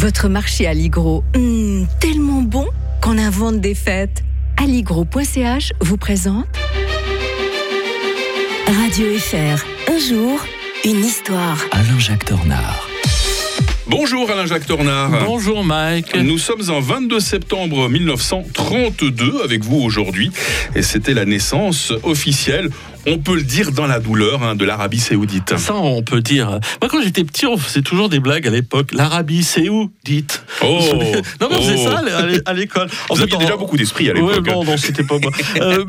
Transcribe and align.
Votre 0.00 0.30
marché 0.30 0.66
Alligro, 0.66 1.22
hmm, 1.36 1.84
tellement 2.00 2.40
bon 2.40 2.66
qu'on 3.02 3.18
invente 3.18 3.60
des 3.60 3.74
fêtes. 3.74 4.24
Alligro.ch 4.56 5.72
vous 5.82 5.98
présente 5.98 6.46
Radio 8.66 9.06
FR. 9.18 9.62
Un 9.92 9.98
jour, 9.98 10.40
une 10.86 11.04
histoire. 11.04 11.58
Alain-Jacques 11.72 12.24
Tornard. 12.24 12.88
Bonjour 13.88 14.30
Alain-Jacques 14.30 14.66
Tornard. 14.66 15.10
Bonjour 15.26 15.64
Mike. 15.64 16.14
Nous 16.14 16.38
sommes 16.38 16.70
en 16.70 16.80
22 16.80 17.20
septembre 17.20 17.90
1932 17.90 19.42
avec 19.44 19.64
vous 19.64 19.80
aujourd'hui 19.80 20.30
et 20.74 20.82
c'était 20.82 21.12
la 21.12 21.26
naissance 21.26 21.92
officielle 22.04 22.70
on 23.06 23.18
peut 23.18 23.34
le 23.34 23.42
dire 23.42 23.72
dans 23.72 23.86
la 23.86 24.00
douleur 24.00 24.42
hein, 24.42 24.54
de 24.54 24.64
l'Arabie 24.64 25.00
Saoudite. 25.00 25.56
Ça, 25.56 25.74
on 25.74 26.02
peut 26.02 26.20
dire. 26.20 26.60
Moi, 26.80 26.90
quand 26.90 27.02
j'étais 27.02 27.24
petit, 27.24 27.46
on 27.46 27.56
faisait 27.56 27.82
toujours 27.82 28.08
des 28.08 28.20
blagues 28.20 28.46
à 28.46 28.50
l'époque. 28.50 28.92
L'Arabie 28.92 29.42
Saoudite. 29.42 30.44
Oh, 30.62 30.78
non, 31.40 31.48
mais 31.50 31.62
c'est 31.62 31.76
oh. 31.78 31.90
ça 31.90 32.02
à 32.46 32.52
l'école. 32.52 32.88
Vous 33.08 33.16
fait, 33.16 33.26
déjà 33.26 33.56
beaucoup 33.56 33.76
d'esprit 33.76 34.10
à 34.10 34.14
l'époque. 34.14 34.44
Ouais, 34.44 34.52
non, 34.52 34.64
non, 34.64 34.76
c'était 34.76 35.04
pas 35.04 35.18
moi. 35.18 35.30
euh, 35.60 35.84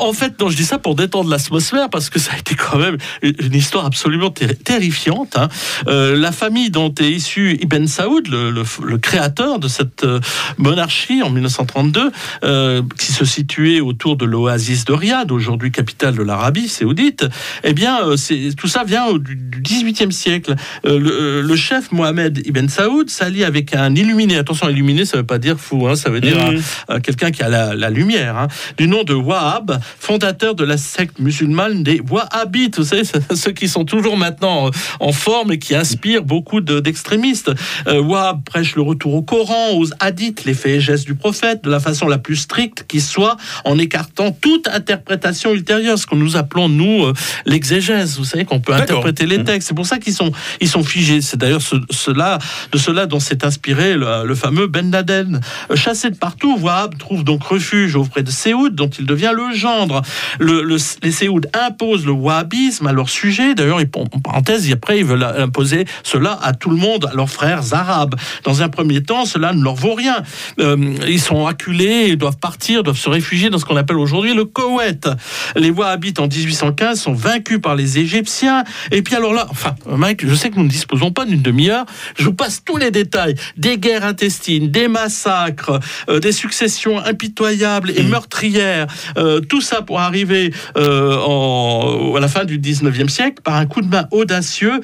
en, 0.00 0.08
en, 0.08 0.12
fait, 0.12 0.38
non, 0.40 0.48
je 0.48 0.56
dis 0.56 0.64
ça 0.64 0.78
pour 0.78 0.94
détendre 0.94 1.30
l'atmosphère 1.30 1.90
parce 1.90 2.10
que 2.10 2.18
ça 2.18 2.32
a 2.34 2.38
été 2.38 2.54
quand 2.54 2.78
même 2.78 2.96
une 3.22 3.54
histoire 3.54 3.86
absolument 3.86 4.30
terrifiante. 4.30 5.36
Hein. 5.36 5.48
Euh, 5.88 6.16
la 6.16 6.32
famille 6.32 6.70
dont 6.70 6.92
est 7.00 7.10
issu 7.10 7.58
Ibn 7.60 7.86
Saoud, 7.86 8.28
le, 8.28 8.50
le, 8.50 8.62
le 8.84 8.98
créateur 8.98 9.58
de 9.58 9.68
cette 9.68 10.04
euh, 10.04 10.20
monarchie 10.58 11.22
en 11.22 11.30
1932, 11.30 12.10
euh, 12.44 12.82
qui 12.98 13.12
se 13.12 13.24
situait 13.24 13.80
autour 13.80 14.16
de 14.16 14.24
l'oasis 14.24 14.84
de 14.84 14.92
Riyad, 14.92 15.30
aujourd'hui 15.32 15.72
capitale 15.72 16.16
de 16.16 16.22
la 16.22 16.35
Arabie 16.36 16.68
saoudite, 16.68 17.26
eh 17.64 17.72
bien, 17.72 18.06
euh, 18.06 18.16
c'est, 18.16 18.50
tout 18.56 18.68
ça 18.68 18.84
vient 18.84 19.12
du 19.18 19.60
XVIIIe 19.62 20.12
siècle. 20.12 20.54
Euh, 20.84 20.98
le, 20.98 21.10
euh, 21.10 21.42
le, 21.42 21.56
chef 21.56 21.92
Mohamed 21.92 22.46
Ibn 22.46 22.68
Saoud 22.68 23.10
s'allie 23.10 23.44
avec 23.44 23.74
un 23.74 23.94
illuminé. 23.94 24.36
Attention, 24.36 24.68
illuminé, 24.68 25.04
ça 25.04 25.16
veut 25.16 25.26
pas 25.26 25.38
dire 25.38 25.58
fou, 25.58 25.88
hein, 25.88 25.96
ça 25.96 26.10
veut 26.10 26.20
dire 26.20 26.36
mmh. 26.36 27.00
quelqu'un 27.00 27.30
qui 27.30 27.42
a 27.42 27.48
la, 27.48 27.74
la 27.74 27.90
lumière. 27.90 28.36
Hein, 28.36 28.48
du 28.76 28.88
nom 28.88 29.04
de 29.04 29.14
Wahab, 29.14 29.78
fondateur 29.98 30.54
de 30.54 30.64
la 30.64 30.76
secte 30.76 31.18
musulmane 31.18 31.82
des 31.82 32.00
Wahhabites. 32.00 32.78
Vous 32.78 32.84
savez, 32.84 33.02
ceux 33.34 33.52
qui 33.52 33.68
sont 33.68 33.84
toujours 33.84 34.16
maintenant 34.16 34.70
en 35.00 35.12
forme 35.12 35.52
et 35.52 35.58
qui 35.58 35.74
inspirent 35.74 36.24
beaucoup 36.24 36.60
de, 36.60 36.80
d'extrémistes. 36.80 37.50
Wahab 37.86 38.44
prêche 38.44 38.76
le 38.76 38.82
retour 38.82 39.14
au 39.14 39.22
Coran, 39.22 39.72
aux 39.74 39.86
hadiths, 40.00 40.44
les 40.44 40.54
faits 40.54 40.76
et 40.76 40.80
gestes 40.80 41.06
du 41.06 41.14
prophète, 41.14 41.64
de 41.64 41.70
la 41.70 41.80
façon 41.80 42.08
la 42.08 42.18
plus 42.18 42.36
stricte 42.36 42.84
qui 42.86 43.00
soit, 43.00 43.36
en 43.64 43.78
écartant 43.78 44.32
toute 44.32 44.68
interprétation 44.68 45.52
ultérieure, 45.52 45.98
ce 45.98 46.06
qu'on 46.06 46.16
nous 46.26 46.36
appelons 46.36 46.68
nous 46.68 47.04
euh, 47.04 47.12
l'exégèse. 47.44 48.18
Vous 48.18 48.24
savez 48.24 48.44
qu'on 48.44 48.60
peut 48.60 48.72
interpréter 48.72 49.26
les 49.26 49.44
textes. 49.44 49.68
C'est 49.68 49.74
pour 49.74 49.86
ça 49.86 49.98
qu'ils 49.98 50.14
sont 50.14 50.32
ils 50.60 50.68
sont 50.68 50.82
figés. 50.82 51.20
C'est 51.20 51.36
d'ailleurs 51.36 51.62
ce, 51.62 51.76
cela 51.90 52.38
de 52.72 52.78
cela 52.78 53.06
dont 53.06 53.20
s'est 53.20 53.44
inspiré 53.44 53.94
le, 53.94 54.24
le, 54.24 54.34
fameux 54.34 54.66
Ben 54.66 54.90
Laden. 54.90 55.40
Chassé 55.74 56.10
de 56.10 56.16
partout, 56.16 56.58
Wahab 56.58 56.98
trouve 56.98 57.24
donc 57.24 57.42
refuge 57.44 57.96
auprès 57.96 58.22
de 58.22 58.30
Séoud, 58.30 58.74
dont 58.74 58.88
il 58.88 59.06
devient 59.06 59.32
le 59.34 59.54
gendre. 59.54 60.02
Le, 60.38 60.62
le, 60.62 60.76
les 61.02 61.12
Séoud 61.12 61.48
imposent 61.54 62.06
le 62.06 62.12
wahhabisme 62.12 62.86
à 62.86 62.92
leur 62.92 63.08
sujet. 63.08 63.54
D'ailleurs, 63.54 63.78
en 63.78 64.20
parenthèse, 64.20 64.70
après, 64.72 64.98
ils 64.98 65.04
veulent 65.04 65.22
imposer 65.22 65.84
cela 66.02 66.38
à 66.42 66.52
tout 66.52 66.70
le 66.70 66.76
monde, 66.76 67.08
à 67.10 67.14
leurs 67.14 67.30
frères 67.30 67.72
arabes. 67.72 68.14
Dans 68.44 68.62
un 68.62 68.68
premier 68.68 69.02
temps, 69.02 69.24
cela 69.24 69.52
ne 69.52 69.62
leur 69.62 69.74
vaut 69.74 69.94
rien. 69.94 70.22
Euh, 70.58 70.94
ils 71.06 71.20
sont 71.20 71.46
acculés, 71.46 72.08
ils 72.08 72.18
doivent 72.18 72.38
partir, 72.38 72.82
doivent 72.82 72.98
se 72.98 73.08
réfugier 73.08 73.50
dans 73.50 73.58
ce 73.58 73.64
qu'on 73.64 73.76
appelle 73.76 73.96
aujourd'hui 73.96 74.34
le 74.34 74.44
Koweït. 74.44 75.08
Les 75.54 75.70
Wahhabites 75.70 76.15
en 76.18 76.28
1815 76.28 77.00
sont 77.00 77.12
vaincus 77.12 77.60
par 77.60 77.74
les 77.74 77.98
Égyptiens. 77.98 78.64
Et 78.92 79.02
puis 79.02 79.14
alors 79.14 79.32
là, 79.32 79.46
enfin, 79.50 79.74
Mike, 79.86 80.26
je 80.26 80.34
sais 80.34 80.50
que 80.50 80.56
nous 80.56 80.64
ne 80.64 80.68
disposons 80.68 81.10
pas 81.10 81.24
d'une 81.24 81.42
demi-heure. 81.42 81.86
Je 82.18 82.24
vous 82.24 82.32
passe 82.32 82.62
tous 82.64 82.76
les 82.76 82.90
détails 82.90 83.34
des 83.56 83.78
guerres 83.78 84.04
intestines, 84.04 84.70
des 84.70 84.88
massacres, 84.88 85.80
euh, 86.08 86.20
des 86.20 86.32
successions 86.32 86.98
impitoyables 86.98 87.90
et 87.90 88.02
meurtrières. 88.02 88.86
Euh, 89.16 89.40
tout 89.40 89.60
ça 89.60 89.82
pour 89.82 90.00
arriver 90.00 90.52
euh, 90.76 91.16
en, 91.18 92.14
à 92.16 92.20
la 92.20 92.28
fin 92.28 92.44
du 92.44 92.58
19e 92.58 93.08
siècle 93.08 93.42
par 93.42 93.56
un 93.56 93.66
coup 93.66 93.80
de 93.80 93.88
main 93.88 94.08
audacieux. 94.10 94.80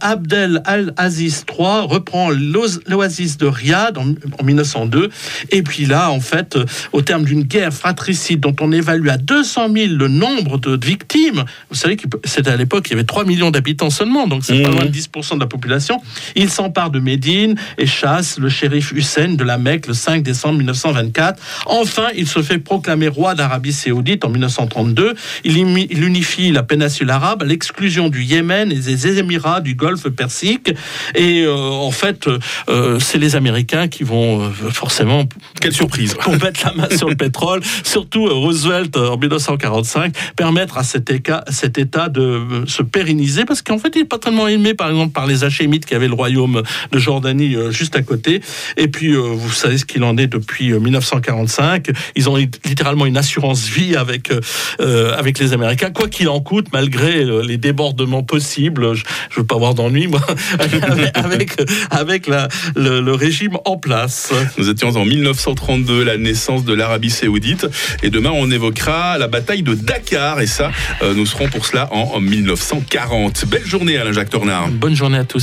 Abdel 0.00 0.62
al-Aziz 0.64 1.44
III 1.48 1.86
reprend 1.86 2.30
l'oasis 2.30 3.38
de 3.38 3.46
Riyad 3.46 3.98
en, 3.98 4.14
en 4.38 4.44
1902. 4.44 5.10
Et 5.50 5.62
puis 5.62 5.86
là, 5.86 6.10
en 6.10 6.20
fait, 6.20 6.58
au 6.92 7.02
terme 7.02 7.24
d'une 7.24 7.42
guerre 7.42 7.72
fratricide 7.72 8.40
dont 8.40 8.54
on 8.60 8.72
évalue 8.72 9.08
à 9.08 9.16
200 9.16 9.68
000 9.72 9.94
le 9.94 10.08
nombre 10.08 10.58
de 10.58 10.67
victimes, 10.76 11.44
vous 11.70 11.76
savez 11.76 11.96
que 11.96 12.06
c'était 12.24 12.50
à 12.50 12.56
l'époque, 12.56 12.86
il 12.88 12.90
y 12.90 12.94
avait 12.94 13.04
3 13.04 13.24
millions 13.24 13.50
d'habitants 13.50 13.90
seulement, 13.90 14.26
donc 14.26 14.44
c'est 14.44 14.58
mmh. 14.58 14.62
pas 14.62 14.70
loin 14.70 14.84
de 14.84 14.90
10% 14.90 15.34
de 15.34 15.40
la 15.40 15.46
population. 15.46 16.00
Il 16.36 16.50
s'empare 16.50 16.90
de 16.90 17.00
Médine 17.00 17.56
et 17.78 17.86
chasse 17.86 18.38
le 18.38 18.48
shérif 18.48 18.92
Hussein 18.92 19.34
de 19.34 19.44
la 19.44 19.58
Mecque 19.58 19.86
le 19.86 19.94
5 19.94 20.22
décembre 20.22 20.58
1924. 20.58 21.40
Enfin, 21.66 22.08
il 22.16 22.26
se 22.26 22.42
fait 22.42 22.58
proclamer 22.58 23.08
roi 23.08 23.34
d'Arabie 23.34 23.72
Saoudite 23.72 24.24
en 24.24 24.30
1932. 24.30 25.14
Il, 25.44 25.56
il 25.58 26.04
unifie 26.04 26.50
la 26.50 26.62
péninsule 26.62 27.10
arabe 27.10 27.42
à 27.42 27.46
l'exclusion 27.46 28.08
du 28.08 28.22
Yémen 28.22 28.70
et 28.72 28.76
des 28.76 29.18
Émirats 29.18 29.60
du 29.60 29.74
Golfe 29.74 30.08
Persique. 30.08 30.72
Et 31.14 31.42
euh, 31.42 31.56
en 31.56 31.90
fait, 31.90 32.28
euh, 32.68 32.98
c'est 33.00 33.18
les 33.18 33.36
Américains 33.36 33.88
qui 33.88 34.04
vont 34.04 34.42
euh, 34.42 34.50
forcément. 34.70 35.24
Quelle 35.60 35.72
surprise 35.72 36.14
Pour 36.20 36.32
mettre 36.32 36.64
la 36.64 36.72
main 36.72 36.96
sur 36.96 37.08
le 37.08 37.16
pétrole. 37.16 37.60
Surtout 37.84 38.26
Roosevelt 38.26 38.96
en 38.96 39.16
1945, 39.16 40.14
à 40.76 40.82
cet 40.82 41.10
état, 41.10 42.08
de 42.08 42.64
se 42.66 42.82
pérenniser 42.82 43.44
parce 43.44 43.62
qu'en 43.62 43.78
fait, 43.78 43.92
il 43.94 44.00
n'est 44.00 44.04
pas 44.04 44.18
tellement 44.18 44.48
aimé, 44.48 44.74
par 44.74 44.90
exemple, 44.90 45.12
par 45.12 45.26
les 45.26 45.44
Hachémites 45.44 45.86
qui 45.86 45.94
avaient 45.94 46.08
le 46.08 46.14
royaume 46.14 46.62
de 46.92 46.98
Jordanie 46.98 47.56
juste 47.70 47.96
à 47.96 48.02
côté. 48.02 48.40
Et 48.76 48.88
puis, 48.88 49.12
vous 49.14 49.50
savez 49.50 49.78
ce 49.78 49.84
qu'il 49.84 50.04
en 50.04 50.16
est 50.16 50.26
depuis 50.26 50.72
1945. 50.72 51.88
Ils 52.16 52.28
ont 52.28 52.36
littéralement 52.36 53.06
une 53.06 53.16
assurance 53.16 53.68
vie 53.68 53.96
avec, 53.96 54.30
euh, 54.80 55.16
avec 55.16 55.38
les 55.38 55.52
Américains, 55.52 55.90
quoi 55.90 56.08
qu'il 56.08 56.28
en 56.28 56.40
coûte, 56.40 56.66
malgré 56.72 57.24
les 57.24 57.56
débordements 57.56 58.22
possibles. 58.22 58.94
Je 58.94 59.04
veux 59.36 59.46
pas 59.46 59.56
avoir 59.56 59.74
d'ennui, 59.74 60.06
moi, 60.06 60.20
avec, 61.14 61.52
avec 61.90 62.28
le, 62.76 63.12
régime 63.12 63.58
en 63.64 63.76
place. 63.76 64.32
Nous 64.58 64.68
étions 64.68 64.90
en 64.96 65.04
1932, 65.04 66.04
la 66.04 66.16
naissance 66.16 66.64
de 66.64 66.72
l'Arabie 66.72 67.10
Saoudite. 67.10 67.66
Et 68.02 68.10
demain, 68.10 68.30
on 68.32 68.50
évoquera 68.50 69.18
la 69.18 69.28
bataille 69.28 69.62
de 69.62 69.74
Dakar. 69.74 70.40
Euh, 71.02 71.14
nous 71.14 71.26
serons 71.26 71.48
pour 71.48 71.66
cela 71.66 71.88
en, 71.92 72.12
en 72.14 72.20
1940. 72.20 73.44
Belle 73.46 73.66
journée, 73.66 73.96
Alain-Jacques 73.98 74.30
Tornard. 74.30 74.68
Bonne 74.68 74.94
journée 74.94 75.18
à 75.18 75.24
tous. 75.24 75.36